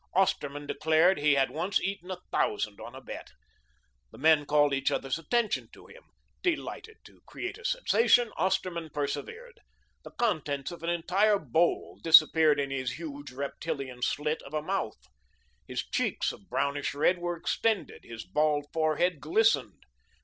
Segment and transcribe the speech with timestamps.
[0.15, 3.33] Osterman declared he had once eaten a thousand on a bet.
[4.11, 6.01] The men called each others' attention to him.
[6.41, 9.59] Delighted to create a sensation, Osterman persevered.
[10.03, 14.97] The contents of an entire bowl disappeared in his huge, reptilian slit of a mouth.
[15.67, 19.83] His cheeks of brownish red were extended, his bald forehead glistened.